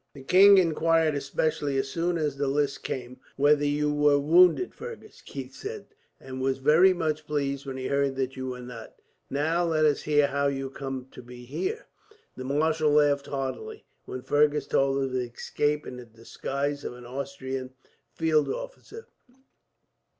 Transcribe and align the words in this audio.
"The 0.15 0.23
king 0.23 0.57
inquired 0.57 1.13
especially, 1.13 1.77
as 1.77 1.87
soon 1.89 2.17
as 2.17 2.35
the 2.35 2.47
list 2.47 2.81
came, 2.81 3.19
whether 3.35 3.63
you 3.63 3.93
were 3.93 4.17
wounded, 4.17 4.73
Fergus," 4.73 5.21
Keith 5.21 5.53
said; 5.53 5.85
"and 6.19 6.41
was 6.41 6.57
very 6.57 6.91
much 6.91 7.27
pleased 7.27 7.67
when 7.67 7.77
he 7.77 7.85
heard 7.85 8.15
that 8.15 8.35
you 8.35 8.47
were 8.47 8.61
not. 8.61 8.95
"Now, 9.29 9.63
let 9.63 9.85
us 9.85 10.01
hear 10.01 10.25
how 10.25 10.47
you 10.47 10.71
come 10.71 11.07
to 11.11 11.21
be 11.21 11.45
here." 11.45 11.85
The 12.35 12.43
marshal 12.43 12.89
laughed 12.89 13.27
heartily, 13.27 13.85
when 14.05 14.23
Fergus 14.23 14.65
told 14.65 15.03
of 15.03 15.11
his 15.11 15.29
escape 15.29 15.85
in 15.85 15.97
the 15.97 16.05
disguise 16.05 16.83
of 16.83 16.93
an 16.93 17.05
Austrian 17.05 17.69
field 18.15 18.49
officer. 18.49 19.05